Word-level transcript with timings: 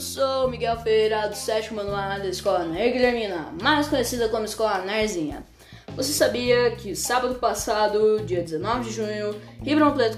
sou 0.00 0.48
Miguel 0.48 0.80
Feira, 0.80 1.28
do 1.28 1.36
sétimo 1.36 1.80
ano 1.80 2.22
da 2.22 2.30
Escola 2.30 2.64
Nair 2.64 2.94
Guilhermina, 2.94 3.52
mais 3.60 3.86
conhecida 3.86 4.30
como 4.30 4.46
Escola 4.46 4.78
Nairzinha. 4.78 5.44
Você 5.94 6.14
sabia 6.14 6.70
que 6.70 6.96
sábado 6.96 7.34
passado, 7.34 8.20
dia 8.24 8.40
19 8.40 8.84
de 8.88 8.90
junho, 8.90 9.38
Ribeirão 9.58 9.92
Preto 9.92 10.16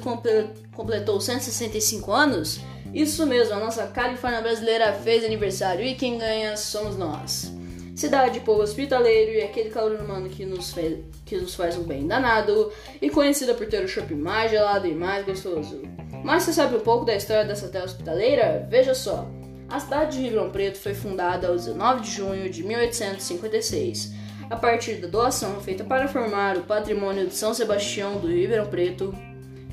completou 0.72 1.20
165 1.20 2.12
anos? 2.12 2.60
Isso 2.94 3.26
mesmo, 3.26 3.54
a 3.54 3.58
nossa 3.58 3.88
Califórnia 3.88 4.42
brasileira 4.42 4.92
fez 4.92 5.24
aniversário 5.24 5.84
e 5.84 5.96
quem 5.96 6.16
ganha 6.16 6.56
somos 6.56 6.96
nós. 6.96 7.52
Cidade, 8.00 8.40
povo 8.40 8.62
hospitaleiro 8.62 9.32
e 9.32 9.42
aquele 9.42 9.68
calor 9.68 10.00
humano 10.00 10.26
que 10.30 10.46
nos, 10.46 10.72
fez, 10.72 11.00
que 11.26 11.36
nos 11.36 11.54
faz 11.54 11.76
um 11.76 11.82
bem 11.82 12.06
danado, 12.06 12.72
e 12.98 13.10
conhecida 13.10 13.52
por 13.52 13.66
ter 13.66 13.84
o 13.84 13.88
shopping 13.88 14.14
mais 14.14 14.50
gelado 14.50 14.86
e 14.86 14.94
mais 14.94 15.26
gostoso. 15.26 15.82
Mas 16.24 16.44
você 16.44 16.54
sabe 16.54 16.76
um 16.76 16.80
pouco 16.80 17.04
da 17.04 17.14
história 17.14 17.44
dessa 17.44 17.68
terra 17.68 17.84
hospitaleira? 17.84 18.66
Veja 18.70 18.94
só. 18.94 19.28
A 19.68 19.78
cidade 19.78 20.16
de 20.16 20.22
Ribeirão 20.22 20.50
Preto 20.50 20.78
foi 20.78 20.94
fundada 20.94 21.48
aos 21.48 21.66
19 21.66 22.00
de 22.00 22.10
junho 22.10 22.48
de 22.48 22.62
1856, 22.62 24.12
a 24.48 24.56
partir 24.56 24.94
da 24.94 25.06
doação 25.06 25.60
feita 25.60 25.84
para 25.84 26.08
formar 26.08 26.56
o 26.56 26.62
patrimônio 26.62 27.26
de 27.26 27.34
São 27.34 27.52
Sebastião 27.52 28.18
do 28.18 28.28
Ribeirão 28.28 28.68
Preto, 28.68 29.14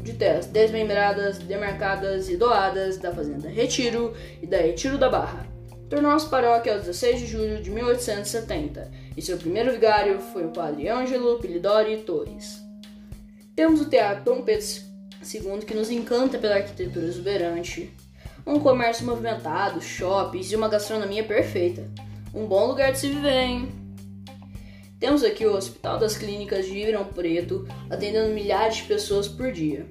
de 0.03 0.11
terras 0.11 0.47
desmembradas, 0.47 1.37
demarcadas 1.37 2.27
e 2.27 2.35
doadas 2.35 2.97
da 2.97 3.13
Fazenda 3.13 3.47
Retiro 3.47 4.13
e 4.41 4.45
da 4.45 4.57
Retiro 4.57 4.97
da 4.97 5.07
Barra 5.07 5.56
tornou-se 5.89 6.29
paróquia 6.29 6.73
aos 6.73 6.83
16 6.83 7.19
de 7.19 7.27
julho 7.27 7.61
de 7.61 7.69
1870 7.69 8.91
e 9.15 9.21
seu 9.21 9.37
primeiro 9.37 9.71
vigário 9.71 10.19
foi 10.19 10.45
o 10.45 10.51
padre 10.51 10.89
Ângelo 10.89 11.39
Pilidori 11.39 11.97
Torres. 11.97 12.61
Temos 13.55 13.81
o 13.81 13.89
Teatro 13.89 14.25
Dom 14.25 14.41
Pedro 14.43 14.65
II 15.21 15.65
que 15.65 15.73
nos 15.73 15.89
encanta 15.89 16.37
pela 16.37 16.55
arquitetura 16.55 17.05
exuberante, 17.05 17.91
um 18.45 18.59
comércio 18.59 19.05
movimentado, 19.05 19.81
shoppings 19.81 20.51
e 20.51 20.55
uma 20.55 20.69
gastronomia 20.69 21.23
perfeita. 21.23 21.89
Um 22.33 22.45
bom 22.45 22.67
lugar 22.67 22.91
de 22.91 22.99
se 22.99 23.09
viver, 23.09 23.43
hein? 23.43 23.71
Temos 24.99 25.23
aqui 25.23 25.45
o 25.45 25.55
Hospital 25.55 25.99
das 25.99 26.17
Clínicas 26.17 26.65
de 26.65 26.71
Ribeirão 26.73 27.05
Preto, 27.05 27.67
atendendo 27.89 28.33
milhares 28.33 28.77
de 28.77 28.83
pessoas 28.83 29.27
por 29.27 29.51
dia. 29.51 29.87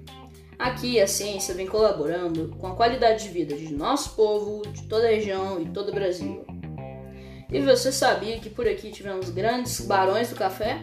Aqui 0.58 0.98
a 1.00 1.06
ciência 1.06 1.54
vem 1.54 1.66
colaborando 1.66 2.48
com 2.58 2.66
a 2.66 2.74
qualidade 2.74 3.24
de 3.24 3.30
vida 3.30 3.54
de 3.54 3.74
nosso 3.74 4.10
povo, 4.16 4.62
de 4.72 4.84
toda 4.84 5.06
a 5.06 5.10
região 5.10 5.60
e 5.60 5.66
todo 5.66 5.90
o 5.90 5.94
Brasil. 5.94 6.46
E 7.52 7.60
você 7.60 7.92
sabia 7.92 8.38
que 8.38 8.48
por 8.48 8.66
aqui 8.66 8.90
tivemos 8.90 9.28
grandes 9.28 9.80
barões 9.82 10.30
do 10.30 10.34
café? 10.34 10.80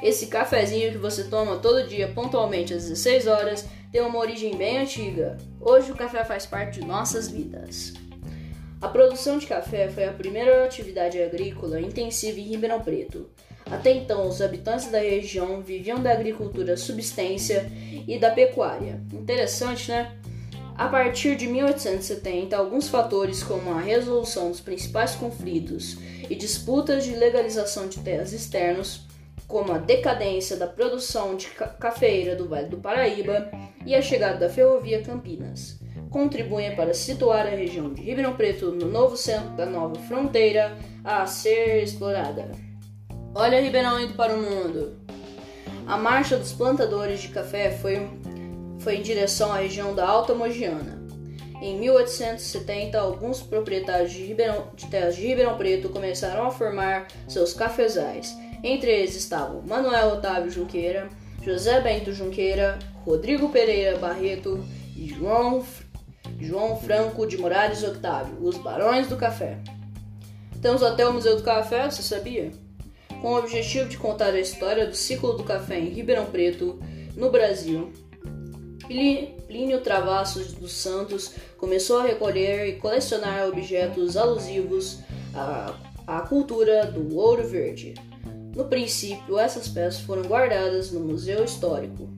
Esse 0.00 0.28
cafezinho 0.28 0.92
que 0.92 0.98
você 0.98 1.24
toma 1.24 1.58
todo 1.58 1.86
dia 1.86 2.12
pontualmente 2.12 2.72
às 2.72 2.84
16 2.84 3.26
horas 3.26 3.68
tem 3.90 4.00
uma 4.00 4.18
origem 4.18 4.56
bem 4.56 4.78
antiga. 4.78 5.36
Hoje 5.60 5.90
o 5.90 5.96
café 5.96 6.24
faz 6.24 6.46
parte 6.46 6.80
de 6.80 6.86
nossas 6.86 7.28
vidas. 7.28 7.92
A 8.80 8.88
produção 8.88 9.38
de 9.38 9.46
café 9.46 9.88
foi 9.88 10.04
a 10.04 10.12
primeira 10.12 10.64
atividade 10.64 11.20
agrícola 11.22 11.80
intensiva 11.80 12.40
em 12.40 12.48
Ribeirão 12.48 12.80
Preto. 12.80 13.30
Até 13.72 13.90
então, 13.90 14.28
os 14.28 14.42
habitantes 14.42 14.90
da 14.90 14.98
região 14.98 15.62
viviam 15.62 16.00
da 16.02 16.12
agricultura 16.12 16.76
subsistência 16.76 17.72
e 18.06 18.18
da 18.18 18.30
pecuária. 18.30 19.00
Interessante, 19.10 19.90
né? 19.90 20.12
A 20.76 20.88
partir 20.88 21.36
de 21.36 21.46
1870, 21.46 22.54
alguns 22.54 22.88
fatores 22.88 23.42
como 23.42 23.72
a 23.72 23.80
resolução 23.80 24.50
dos 24.50 24.60
principais 24.60 25.14
conflitos 25.14 25.96
e 26.28 26.34
disputas 26.34 27.04
de 27.04 27.14
legalização 27.14 27.88
de 27.88 28.00
terras 28.00 28.34
externos, 28.34 29.06
como 29.48 29.72
a 29.72 29.78
decadência 29.78 30.56
da 30.56 30.66
produção 30.66 31.34
de 31.34 31.46
cafeira 31.80 32.36
do 32.36 32.48
Vale 32.48 32.68
do 32.68 32.76
Paraíba 32.76 33.50
e 33.86 33.94
a 33.94 34.02
chegada 34.02 34.38
da 34.38 34.50
ferrovia 34.50 35.02
Campinas, 35.02 35.78
contribuem 36.10 36.76
para 36.76 36.92
situar 36.92 37.46
a 37.46 37.50
região 37.50 37.92
de 37.92 38.02
Ribeirão 38.02 38.34
Preto 38.34 38.70
no 38.70 38.86
novo 38.86 39.16
centro 39.16 39.50
da 39.50 39.64
nova 39.64 39.94
fronteira 40.00 40.76
a 41.02 41.24
ser 41.26 41.82
explorada. 41.82 42.71
Olha 43.34 43.62
Ribeirão 43.62 43.98
indo 43.98 44.12
para 44.12 44.34
o 44.34 44.42
mundo. 44.42 44.94
A 45.86 45.96
marcha 45.96 46.36
dos 46.36 46.52
plantadores 46.52 47.22
de 47.22 47.28
café 47.28 47.70
foi, 47.70 48.06
foi 48.78 48.96
em 48.96 49.02
direção 49.02 49.50
à 49.50 49.56
região 49.56 49.94
da 49.94 50.06
Alta 50.06 50.34
Mogiana. 50.34 51.02
Em 51.62 51.78
1870, 51.78 53.00
alguns 53.00 53.40
proprietários 53.40 54.12
de, 54.12 54.22
Ribeirão, 54.22 54.68
de 54.76 54.86
terras 54.86 55.16
de 55.16 55.26
Ribeirão 55.26 55.56
Preto 55.56 55.88
começaram 55.88 56.46
a 56.46 56.50
formar 56.50 57.08
seus 57.26 57.54
cafezais. 57.54 58.36
Entre 58.62 58.90
eles 58.90 59.16
estavam 59.16 59.62
Manuel 59.62 60.08
Otávio 60.08 60.50
Junqueira, 60.50 61.08
José 61.42 61.80
Bento 61.80 62.12
Junqueira, 62.12 62.78
Rodrigo 63.04 63.48
Pereira 63.48 63.96
Barreto 63.96 64.62
e 64.94 65.08
João, 65.08 65.64
João 66.38 66.76
Franco 66.76 67.26
de 67.26 67.38
Moraes 67.38 67.82
Octávio, 67.82 68.36
os 68.42 68.58
Barões 68.58 69.08
do 69.08 69.16
Café. 69.16 69.58
Temos 70.60 70.82
até 70.82 71.08
o 71.08 71.12
Museu 71.14 71.34
do 71.34 71.42
Café, 71.42 71.90
você 71.90 72.02
sabia? 72.02 72.52
Com 73.22 73.34
o 73.34 73.38
objetivo 73.38 73.88
de 73.88 73.96
contar 73.96 74.34
a 74.34 74.40
história 74.40 74.84
do 74.84 74.96
ciclo 74.96 75.34
do 75.34 75.44
café 75.44 75.78
em 75.78 75.90
Ribeirão 75.90 76.26
Preto, 76.26 76.80
no 77.16 77.30
Brasil. 77.30 77.92
Plínio 79.46 79.80
Travassos 79.80 80.52
dos 80.52 80.72
Santos 80.72 81.34
começou 81.56 82.00
a 82.00 82.04
recolher 82.04 82.68
e 82.68 82.72
colecionar 82.72 83.46
objetos 83.48 84.16
alusivos 84.16 84.98
à, 85.32 85.78
à 86.06 86.20
cultura 86.22 86.84
do 86.86 87.16
ouro 87.16 87.46
verde. 87.46 87.94
No 88.56 88.64
princípio, 88.64 89.38
essas 89.38 89.68
peças 89.68 90.00
foram 90.00 90.22
guardadas 90.22 90.90
no 90.90 91.00
Museu 91.00 91.44
Histórico. 91.44 92.10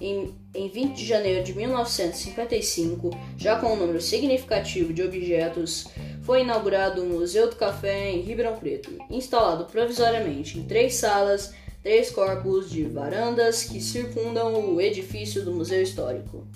Em, 0.00 0.32
em 0.54 0.68
20 0.68 0.96
de 0.96 1.04
janeiro 1.04 1.44
de 1.44 1.52
1955, 1.54 3.10
já 3.36 3.58
com 3.58 3.72
um 3.72 3.76
número 3.76 4.00
significativo 4.00 4.92
de 4.94 5.02
objetos 5.02 5.88
foi 6.28 6.42
inaugurado 6.42 7.02
o 7.02 7.06
Museu 7.06 7.48
do 7.48 7.56
Café 7.56 8.10
em 8.10 8.20
Ribeirão 8.20 8.54
Preto, 8.54 8.90
instalado 9.08 9.64
provisoriamente 9.64 10.58
em 10.58 10.62
três 10.62 10.96
salas, 10.96 11.54
três 11.82 12.10
corpos 12.10 12.68
de 12.68 12.84
varandas 12.84 13.64
que 13.64 13.80
circundam 13.80 14.74
o 14.74 14.78
edifício 14.78 15.42
do 15.42 15.54
Museu 15.54 15.80
Histórico. 15.80 16.46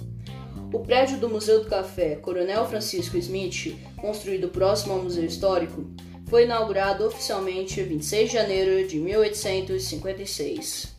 O 0.70 0.80
prédio 0.80 1.16
do 1.16 1.26
Museu 1.26 1.64
do 1.64 1.70
Café 1.70 2.16
Coronel 2.16 2.66
Francisco 2.66 3.16
Smith, 3.16 3.74
construído 3.96 4.48
próximo 4.48 4.92
ao 4.92 5.02
Museu 5.02 5.24
Histórico, 5.24 5.86
foi 6.26 6.44
inaugurado 6.44 7.06
oficialmente 7.06 7.80
em 7.80 7.84
26 7.84 8.28
de 8.28 8.34
janeiro 8.34 8.86
de 8.86 8.98
1856. 8.98 10.91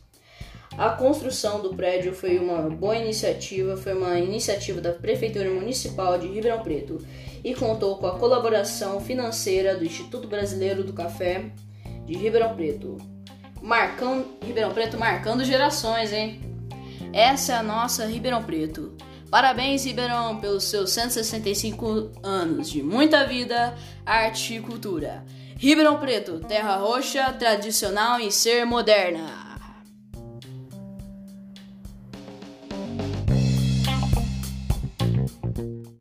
A 0.77 0.89
construção 0.89 1.61
do 1.61 1.75
prédio 1.75 2.13
foi 2.13 2.39
uma 2.39 2.63
boa 2.69 2.95
iniciativa, 2.97 3.77
foi 3.77 3.93
uma 3.93 4.17
iniciativa 4.19 4.81
da 4.81 4.91
Prefeitura 4.91 5.49
Municipal 5.49 6.17
de 6.17 6.27
Ribeirão 6.27 6.63
Preto 6.63 6.97
e 7.43 7.53
contou 7.53 7.97
com 7.97 8.07
a 8.07 8.17
colaboração 8.17 8.99
financeira 8.99 9.75
do 9.75 9.85
Instituto 9.85 10.27
Brasileiro 10.27 10.83
do 10.83 10.91
Café 10.91 11.51
de 12.05 12.15
Ribeirão 12.15 12.55
Preto. 12.55 12.97
Marcando, 13.61 14.25
Ribeirão 14.43 14.73
Preto 14.73 14.97
marcando 14.97 15.45
gerações, 15.45 16.11
hein? 16.11 16.41
Essa 17.13 17.53
é 17.53 17.55
a 17.57 17.63
nossa 17.63 18.05
Ribeirão 18.07 18.43
Preto. 18.43 18.97
Parabéns, 19.29 19.85
Ribeirão, 19.85 20.39
pelos 20.39 20.63
seus 20.63 20.89
165 20.89 22.11
anos 22.23 22.69
de 22.69 22.81
muita 22.81 23.25
vida, 23.27 23.75
arte 24.03 24.55
e 24.55 24.59
cultura. 24.59 25.23
Ribeirão 25.55 25.99
Preto, 25.99 26.39
terra 26.39 26.77
roxa, 26.77 27.31
tradicional 27.33 28.19
e 28.19 28.31
ser 28.31 28.65
moderna. 28.65 29.52